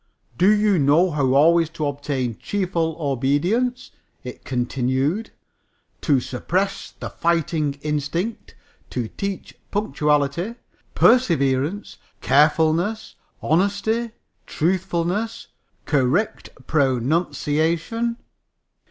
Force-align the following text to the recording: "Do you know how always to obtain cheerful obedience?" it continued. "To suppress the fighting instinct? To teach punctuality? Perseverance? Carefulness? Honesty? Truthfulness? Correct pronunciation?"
"Do 0.35 0.49
you 0.49 0.79
know 0.79 1.11
how 1.11 1.35
always 1.35 1.69
to 1.77 1.85
obtain 1.85 2.39
cheerful 2.39 2.97
obedience?" 2.99 3.91
it 4.23 4.43
continued. 4.43 5.29
"To 6.01 6.19
suppress 6.19 6.89
the 6.99 7.11
fighting 7.11 7.77
instinct? 7.83 8.55
To 8.89 9.07
teach 9.09 9.53
punctuality? 9.69 10.55
Perseverance? 10.95 11.99
Carefulness? 12.19 13.13
Honesty? 13.43 14.09
Truthfulness? 14.47 15.49
Correct 15.85 16.49
pronunciation?" 16.65 18.17